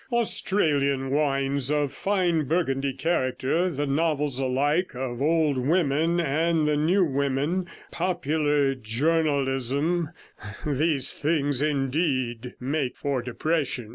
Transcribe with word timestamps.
Australian 0.11 1.11
wines 1.11 1.69
of 1.69 1.93
fine 1.93 2.45
Burgundy 2.45 2.91
character, 2.91 3.69
the 3.69 3.85
novels 3.85 4.39
alike 4.39 4.95
of 4.95 5.19
the 5.19 5.23
old 5.23 5.59
women 5.59 6.19
and 6.19 6.67
the 6.67 6.75
new 6.75 7.05
women, 7.05 7.67
popular 7.91 8.73
journalism, 8.73 10.09
these 10.65 11.13
things, 11.13 11.61
indeed, 11.61 12.55
make 12.59 12.97
for 12.97 13.21
depression. 13.21 13.89